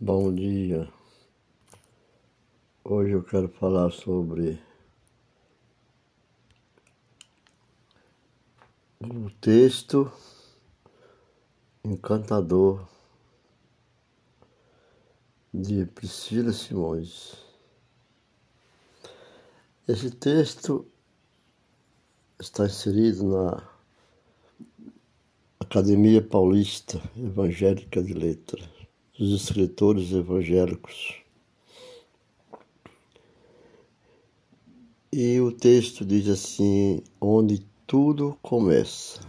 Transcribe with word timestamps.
Bom 0.00 0.34
dia. 0.34 0.92
Hoje 2.82 3.12
eu 3.12 3.22
quero 3.22 3.48
falar 3.48 3.92
sobre 3.92 4.60
o 9.00 9.30
texto 9.40 10.12
encantador 11.84 12.84
de 15.54 15.86
Priscila 15.86 16.52
Simões. 16.52 17.36
Esse 19.86 20.10
texto 20.10 20.84
está 22.40 22.66
inserido 22.66 23.28
na 23.28 23.68
Academia 25.60 26.20
Paulista 26.20 27.00
Evangélica 27.16 28.02
de 28.02 28.12
Letras 28.12 28.73
dos 29.18 29.42
escritores 29.42 30.12
evangélicos. 30.12 31.14
E 35.12 35.40
o 35.40 35.52
texto 35.52 36.04
diz 36.04 36.28
assim: 36.28 37.00
onde 37.20 37.64
tudo 37.86 38.36
começa. 38.42 39.20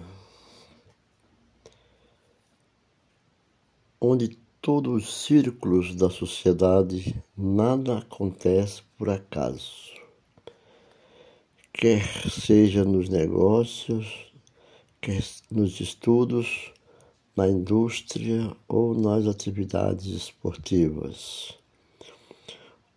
Onde 4.02 4.38
todos 4.62 5.04
os 5.04 5.14
círculos 5.26 5.96
da 5.96 6.10
sociedade 6.10 7.16
nada 7.38 8.00
acontece 8.00 8.82
por 8.98 9.12
acaso. 9.12 9.94
Quer 11.72 12.04
seja 12.32 12.84
nos 12.84 13.08
negócios, 13.08 14.34
quer 15.00 15.24
nos 15.52 15.80
estudos, 15.80 16.74
na 17.36 17.50
indústria 17.50 18.56
ou 18.68 18.94
nas 18.94 19.28
atividades 19.28 20.06
esportivas. 20.06 21.54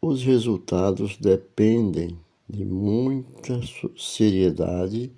Os 0.00 0.22
resultados 0.22 1.16
dependem 1.16 2.16
de 2.48 2.64
muita 2.64 3.60
seriedade 3.96 5.12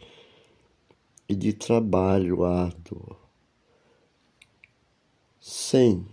e 1.29 1.35
de 1.35 1.53
trabalho 1.53 2.45
árduo. 2.45 3.15
Sem 5.39 6.07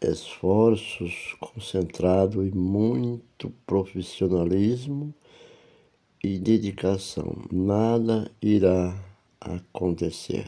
esforços 0.00 1.34
concentrados 1.40 2.46
e 2.46 2.56
muito 2.56 3.52
profissionalismo 3.66 5.12
e 6.22 6.38
dedicação, 6.38 7.44
nada 7.50 8.30
irá 8.40 8.96
acontecer. 9.40 10.46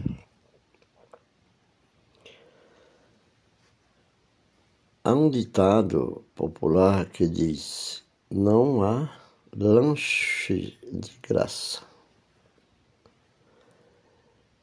Há 5.09 5.14
um 5.14 5.31
ditado 5.31 6.23
popular 6.34 7.09
que 7.09 7.27
diz: 7.27 8.05
não 8.31 8.83
há 8.83 9.11
lanche 9.56 10.77
de 10.83 11.11
graça. 11.27 11.81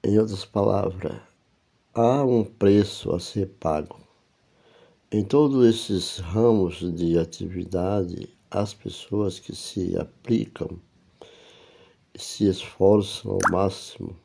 Em 0.04 0.20
outras 0.20 0.46
palavras, 0.46 1.20
há 1.96 2.24
um 2.24 2.44
preço 2.44 3.12
a 3.16 3.20
ser 3.20 3.48
pago. 3.60 4.00
Em 5.12 5.24
todos 5.24 5.66
esses 5.66 6.20
ramos 6.20 6.76
de 6.96 7.18
atividade, 7.18 8.30
as 8.52 8.72
pessoas 8.72 9.40
que 9.40 9.56
se 9.56 9.98
aplicam 9.98 10.80
se 12.16 12.48
esforçam 12.48 13.32
ao 13.32 13.52
máximo 13.52 14.16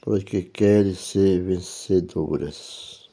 porque 0.00 0.42
querem 0.42 0.94
ser 0.94 1.42
vencedoras. 1.42 3.05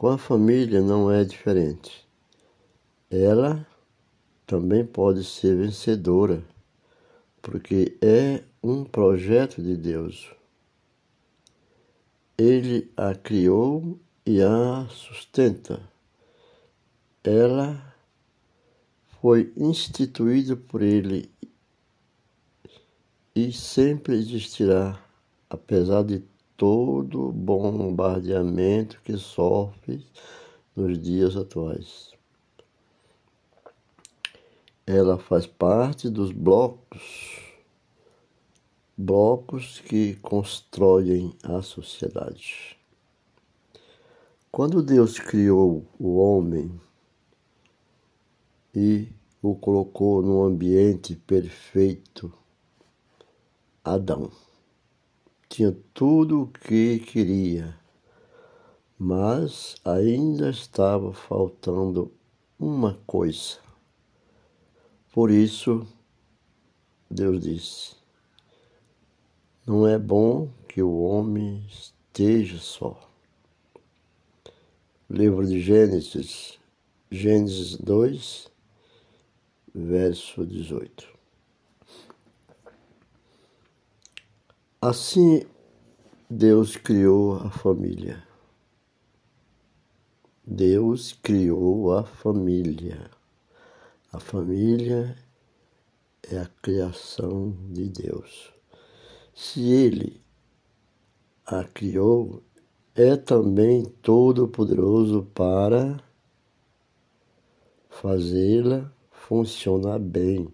Com 0.00 0.08
a 0.08 0.16
família 0.16 0.80
não 0.80 1.10
é 1.10 1.22
diferente. 1.24 2.08
Ela 3.10 3.66
também 4.46 4.82
pode 4.82 5.22
ser 5.22 5.54
vencedora, 5.54 6.42
porque 7.42 7.98
é 8.00 8.42
um 8.62 8.82
projeto 8.82 9.60
de 9.60 9.76
Deus. 9.76 10.34
Ele 12.38 12.90
a 12.96 13.14
criou 13.14 14.00
e 14.24 14.40
a 14.40 14.88
sustenta. 14.88 15.78
Ela 17.22 17.94
foi 19.20 19.52
instituída 19.54 20.56
por 20.56 20.80
ele 20.80 21.30
e 23.36 23.52
sempre 23.52 24.14
existirá, 24.14 24.98
apesar 25.50 26.02
de 26.04 26.24
todo 26.60 27.32
bombardeamento 27.32 29.00
que 29.02 29.16
sofre 29.16 30.06
nos 30.76 31.00
dias 31.00 31.34
atuais. 31.34 32.10
Ela 34.86 35.16
faz 35.16 35.46
parte 35.46 36.10
dos 36.10 36.30
blocos, 36.32 37.40
blocos 38.94 39.80
que 39.80 40.16
constroem 40.16 41.34
a 41.42 41.62
sociedade. 41.62 42.76
Quando 44.52 44.82
Deus 44.82 45.18
criou 45.18 45.86
o 45.98 46.18
homem 46.18 46.78
e 48.74 49.08
o 49.40 49.54
colocou 49.54 50.20
num 50.20 50.44
ambiente 50.44 51.16
perfeito, 51.16 52.30
Adão 53.82 54.30
tinha 55.50 55.76
tudo 55.92 56.42
o 56.42 56.46
que 56.46 57.00
queria, 57.00 57.76
mas 58.96 59.74
ainda 59.84 60.48
estava 60.48 61.12
faltando 61.12 62.12
uma 62.56 62.94
coisa. 63.04 63.58
Por 65.12 65.28
isso, 65.28 65.84
Deus 67.10 67.40
disse: 67.40 67.96
Não 69.66 69.88
é 69.88 69.98
bom 69.98 70.48
que 70.68 70.80
o 70.80 71.00
homem 71.00 71.66
esteja 71.68 72.58
só. 72.58 73.10
Livro 75.10 75.44
de 75.44 75.60
Gênesis, 75.60 76.60
Gênesis 77.10 77.76
2, 77.76 78.48
verso 79.74 80.46
18. 80.46 81.19
Assim, 84.82 85.42
Deus 86.30 86.74
criou 86.74 87.34
a 87.36 87.50
família. 87.50 88.26
Deus 90.42 91.12
criou 91.12 91.92
a 91.92 92.02
família. 92.02 93.10
A 94.10 94.18
família 94.18 95.14
é 96.30 96.38
a 96.38 96.46
criação 96.62 97.54
de 97.70 97.90
Deus. 97.90 98.54
Se 99.34 99.70
Ele 99.70 100.18
a 101.44 101.62
criou, 101.62 102.42
é 102.94 103.16
também 103.16 103.84
todo-poderoso 103.84 105.28
para 105.34 106.02
fazê-la 107.90 108.90
funcionar 109.10 109.98
bem, 109.98 110.48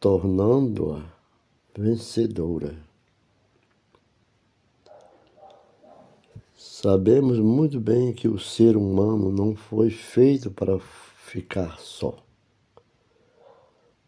tornando-a 0.00 1.04
vencedora. 1.76 2.87
Sabemos 6.80 7.40
muito 7.40 7.80
bem 7.80 8.12
que 8.12 8.28
o 8.28 8.38
ser 8.38 8.76
humano 8.76 9.32
não 9.32 9.56
foi 9.56 9.90
feito 9.90 10.48
para 10.48 10.78
ficar 10.78 11.76
só. 11.80 12.16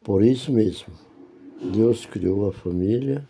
Por 0.04 0.22
isso 0.22 0.52
mesmo, 0.52 0.94
Deus 1.60 2.06
criou 2.06 2.48
a 2.48 2.52
família 2.52 3.28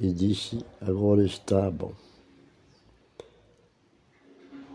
e 0.00 0.12
disse: 0.12 0.58
agora 0.80 1.24
está 1.24 1.70
bom. 1.70 1.92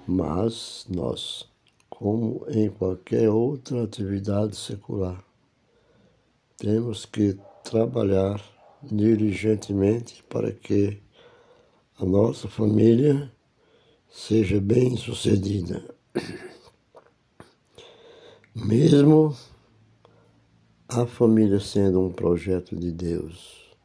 Mas 0.07 0.87
nós, 0.89 1.45
como 1.89 2.45
em 2.47 2.69
qualquer 2.69 3.29
outra 3.29 3.83
atividade 3.83 4.55
secular, 4.55 5.21
temos 6.55 7.05
que 7.05 7.37
trabalhar 7.65 8.41
diligentemente 8.81 10.23
para 10.29 10.53
que 10.53 11.01
a 11.99 12.05
nossa 12.05 12.47
família 12.47 13.29
seja 14.13 14.61
bem 14.61 14.95
sucedida. 14.95 15.83
Mesmo 18.53 19.35
a 20.87 21.07
família 21.07 21.59
sendo 21.59 21.99
um 21.99 22.11
projeto 22.11 22.75
de 22.75 22.91
Deus, 22.91 23.75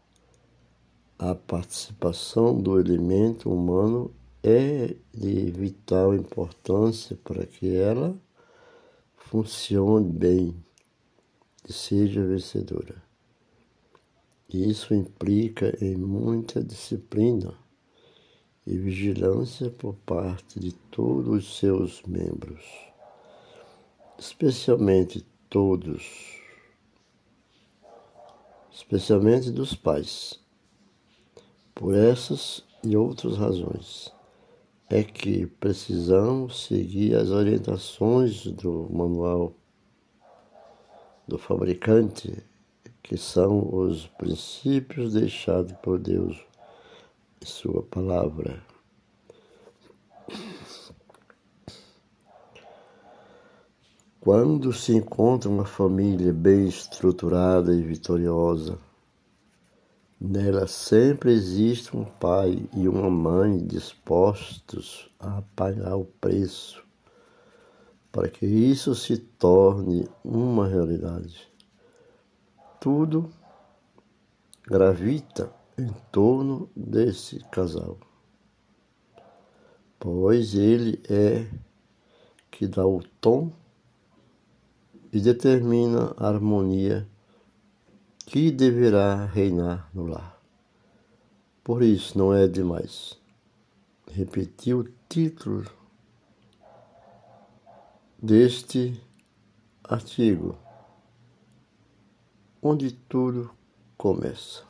a 1.19 1.35
participação 1.35 2.61
do 2.61 2.79
elemento 2.79 3.51
humano 3.51 4.15
é 4.43 4.95
de 5.15 5.51
vital 5.51 6.15
importância 6.15 7.19
para 7.25 7.47
que 7.47 7.75
ela 7.75 8.15
funcione 9.17 10.13
bem 10.13 10.55
e 11.67 11.73
seja 11.73 12.23
vencedora. 12.23 13.03
Isso 14.47 14.93
implica 14.93 15.75
em 15.83 15.97
muita 15.97 16.63
disciplina 16.63 17.55
e 18.69 18.77
vigilância 18.77 19.71
por 19.71 19.95
parte 20.05 20.61
de 20.61 20.73
todos 20.73 21.47
os 21.47 21.59
seus 21.59 22.03
membros, 22.03 22.63
especialmente 24.19 25.25
todos, 25.49 26.39
especialmente 28.71 29.51
dos 29.51 29.75
pais. 29.75 30.39
Por 31.75 31.95
essas 31.95 32.63
e 32.85 32.95
outras 32.95 33.39
razões 33.39 34.13
é 34.91 35.03
que 35.03 35.47
precisamos 35.47 36.67
seguir 36.67 37.17
as 37.17 37.31
orientações 37.31 38.45
do 38.49 38.87
manual 38.93 39.55
do 41.27 41.39
fabricante, 41.39 42.37
que 43.03 43.17
são 43.17 43.67
os 43.75 44.07
princípios 44.09 45.15
deixados 45.15 45.73
por 45.83 45.99
Deus 45.99 46.37
sua 47.43 47.83
palavra. 47.83 48.63
Quando 54.21 54.73
se 54.73 54.95
encontra 54.95 55.49
uma 55.49 55.65
família 55.65 56.33
bem 56.33 56.69
estruturada 56.69 57.75
e 57.75 57.83
vitoriosa, 57.83 58.79
nela 60.21 60.67
sempre 60.67 61.33
existe 61.33 61.97
um 61.97 62.05
pai 62.05 62.69
e 62.75 62.89
uma 62.89 63.09
mãe 63.09 63.59
dispostos 63.59 65.11
a 65.19 65.43
pagar 65.55 65.97
o 65.97 66.05
preço 66.05 66.87
para 68.11 68.29
que 68.29 68.47
isso 68.47 68.95
se 68.95 69.17
torne 69.17 70.09
uma 70.25 70.67
realidade. 70.67 71.49
Tudo 72.81 73.31
gravita 74.67 75.58
em 75.79 75.87
torno 76.11 76.69
desse 76.75 77.39
casal, 77.51 77.97
pois 79.99 80.55
ele 80.55 81.01
é 81.09 81.49
que 82.51 82.67
dá 82.67 82.85
o 82.85 83.01
tom 83.21 83.53
e 85.13 85.21
determina 85.21 86.15
a 86.17 86.27
harmonia 86.27 87.09
que 88.27 88.51
deverá 88.51 89.25
reinar 89.27 89.89
no 89.95 90.07
lar. 90.07 90.39
Por 91.63 91.83
isso 91.83 92.19
não 92.19 92.35
é 92.35 92.49
demais 92.49 93.17
repetir 94.11 94.75
o 94.75 94.85
título 95.09 95.65
deste 98.21 99.01
artigo, 99.85 100.59
onde 102.61 102.91
tudo 102.91 103.51
começa. 103.97 104.68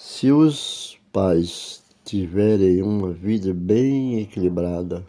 Se 0.00 0.30
os 0.30 0.96
pais 1.12 1.82
tiverem 2.04 2.82
uma 2.82 3.12
vida 3.12 3.52
bem 3.52 4.20
equilibrada, 4.20 5.04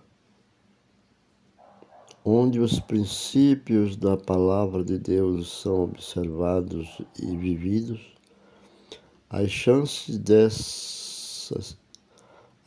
onde 2.26 2.60
os 2.60 2.80
princípios 2.80 3.96
da 3.96 4.18
palavra 4.18 4.84
de 4.84 4.98
Deus 4.98 5.62
são 5.62 5.84
observados 5.84 7.00
e 7.22 7.38
vividos, 7.38 8.02
as 9.30 9.52
chances 9.52 10.18
dessas 10.18 11.78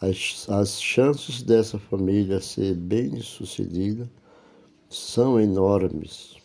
as, 0.01 0.49
as 0.49 0.81
chances 0.81 1.43
dessa 1.43 1.77
família 1.77 2.41
ser 2.41 2.77
bem 2.77 3.21
sucedida 3.21 4.09
são 4.89 5.41
enormes. 5.41 6.37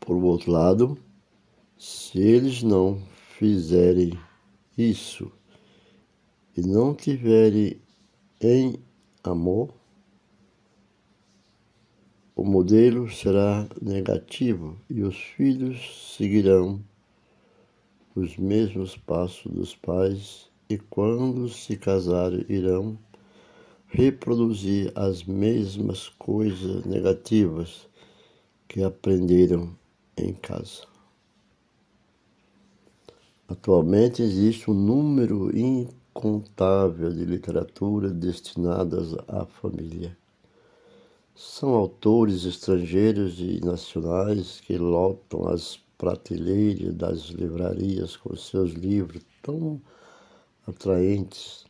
Por 0.00 0.16
outro 0.24 0.50
lado, 0.50 0.98
se 1.80 2.18
eles 2.18 2.62
não 2.62 3.00
fizerem 3.38 4.12
isso 4.76 5.32
e 6.54 6.60
não 6.60 6.94
tiverem 6.94 7.80
em 8.38 8.74
amor, 9.24 9.72
o 12.36 12.44
modelo 12.44 13.10
será 13.10 13.66
negativo 13.80 14.76
e 14.90 15.00
os 15.00 15.16
filhos 15.16 16.14
seguirão 16.18 16.84
os 18.14 18.36
mesmos 18.36 18.98
passos 18.98 19.50
dos 19.50 19.74
pais 19.74 20.50
e, 20.68 20.76
quando 20.76 21.48
se 21.48 21.78
casarem, 21.78 22.44
irão 22.46 22.98
reproduzir 23.86 24.92
as 24.94 25.24
mesmas 25.24 26.10
coisas 26.10 26.84
negativas 26.84 27.88
que 28.68 28.82
aprenderam 28.82 29.74
em 30.14 30.34
casa. 30.34 30.89
Atualmente 33.50 34.22
existe 34.22 34.70
um 34.70 34.74
número 34.74 35.50
incontável 35.58 37.12
de 37.12 37.24
literaturas 37.24 38.12
destinadas 38.12 39.12
à 39.26 39.44
família. 39.44 40.16
São 41.34 41.70
autores 41.70 42.44
estrangeiros 42.44 43.40
e 43.40 43.60
nacionais 43.64 44.60
que 44.60 44.78
lotam 44.78 45.48
as 45.48 45.80
prateleiras 45.98 46.94
das 46.94 47.22
livrarias 47.22 48.16
com 48.16 48.36
seus 48.36 48.70
livros 48.70 49.24
tão 49.42 49.80
atraentes. 50.64 51.64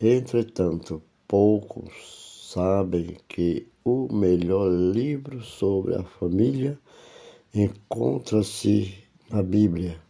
Entretanto, 0.00 1.02
poucos 1.26 2.46
sabem 2.54 3.16
que 3.26 3.66
o 3.84 4.06
melhor 4.14 4.70
livro 4.70 5.42
sobre 5.42 5.96
a 5.96 6.04
família 6.04 6.78
encontra-se 7.52 8.94
na 9.28 9.42
Bíblia. 9.42 10.09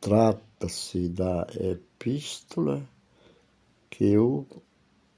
Trata-se 0.00 1.08
da 1.08 1.46
epístola 1.58 2.86
que 3.90 4.16
o 4.16 4.46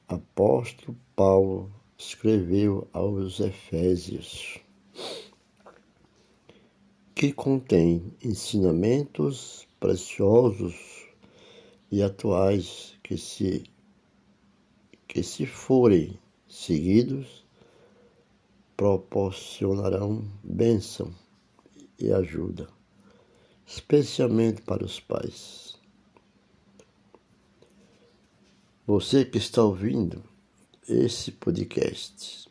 apóstolo 0.07 0.97
Paulo 1.15 1.71
escreveu 1.99 2.89
aos 2.93 3.41
Efésios, 3.41 4.59
que 7.15 7.33
contém 7.33 8.15
ensinamentos 8.23 9.67
preciosos 9.81 11.07
e 11.91 12.03
atuais 12.03 12.97
que 13.03 13.19
se 13.19 13.65
que 15.07 15.23
se 15.23 15.45
forem 15.45 16.19
seguidos 16.47 17.45
proporcionarão 18.77 20.25
bênção 20.45 21.13
e 21.99 22.13
ajuda 22.13 22.78
especialmente 23.69 24.62
para 24.62 24.82
os 24.82 24.99
pais. 24.99 25.79
Você 28.87 29.26
que 29.26 29.37
está 29.37 29.62
ouvindo 29.62 30.25
esse 30.88 31.31
podcast, 31.31 32.50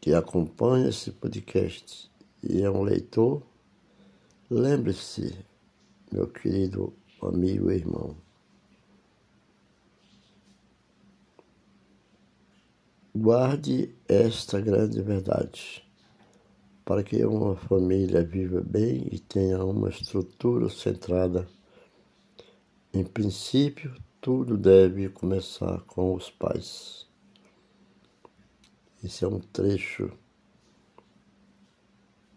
que 0.00 0.14
acompanha 0.14 0.90
esse 0.90 1.10
podcast 1.10 2.08
e 2.40 2.62
é 2.62 2.70
um 2.70 2.82
leitor, 2.82 3.42
lembre-se, 4.48 5.36
meu 6.12 6.28
querido 6.28 6.94
amigo 7.20 7.72
e 7.72 7.74
irmão, 7.74 8.16
guarde 13.12 13.92
esta 14.06 14.60
grande 14.60 15.02
verdade 15.02 15.84
para 16.84 17.02
que 17.02 17.24
uma 17.24 17.56
família 17.56 18.22
viva 18.22 18.60
bem 18.60 19.08
e 19.10 19.18
tenha 19.18 19.64
uma 19.64 19.88
estrutura 19.88 20.68
centrada. 20.68 21.48
Em 22.92 23.04
princípio, 23.04 23.94
tudo 24.20 24.56
deve 24.56 25.08
começar 25.08 25.80
com 25.82 26.14
os 26.14 26.30
pais. 26.30 27.06
Esse 29.02 29.24
é 29.24 29.28
um 29.28 29.40
trecho 29.40 30.12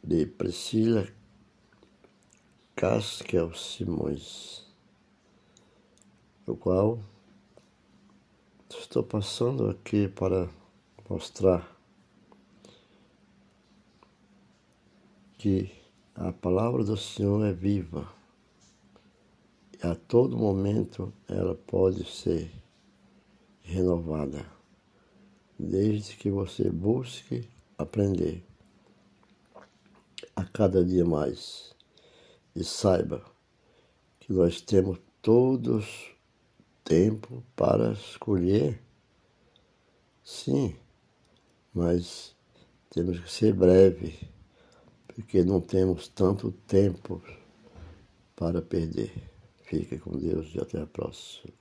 de 0.04 0.26
Priscila 0.26 1.08
Caskel 2.76 3.54
Simões, 3.54 4.66
o 6.46 6.56
qual 6.56 7.00
estou 8.70 9.04
passando 9.04 9.70
aqui 9.70 10.08
para 10.08 10.50
mostrar 11.10 11.77
que 15.38 15.72
a 16.16 16.32
palavra 16.32 16.84
do 16.84 16.98
Senhor 16.98 17.46
é 17.46 17.54
viva. 17.54 18.12
E 19.72 19.86
a 19.86 19.94
todo 19.94 20.36
momento 20.36 21.14
ela 21.28 21.54
pode 21.54 22.04
ser 22.06 22.52
renovada, 23.62 24.44
desde 25.60 26.16
que 26.16 26.32
você 26.32 26.72
busque 26.72 27.48
aprender 27.78 28.44
a 30.36 30.44
cada 30.44 30.84
dia 30.84 31.06
mais. 31.06 31.76
E 32.56 32.64
saiba 32.64 33.24
que 34.20 34.34
nós 34.34 34.60
temos 34.60 34.98
todos 35.22 36.12
tempo 36.84 37.44
para 37.56 37.92
escolher, 37.92 38.82
sim, 40.24 40.76
mas 41.72 42.36
temos 42.90 43.20
que 43.20 43.32
ser 43.32 43.54
breve 43.54 44.18
porque 45.18 45.44
não 45.44 45.60
temos 45.60 46.08
tanto 46.10 46.52
tempo 46.68 47.20
para 48.36 48.62
perder. 48.62 49.12
Fique 49.64 49.98
com 49.98 50.16
Deus 50.16 50.54
e 50.54 50.60
até 50.60 50.80
a 50.80 50.86
próxima. 50.86 51.52